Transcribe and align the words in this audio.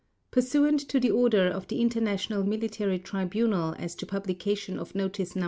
Pursuant 0.31 0.79
to 0.89 0.99
the 0.99 1.11
order 1.11 1.47
of 1.47 1.67
the 1.67 1.79
International 1.79 2.43
Military 2.43 2.97
Tribunal 2.97 3.75
as 3.77 3.93
to 3.93 4.07
publication 4.07 4.79
of 4.79 4.95
Notice 4.95 5.35
No. 5.35 5.39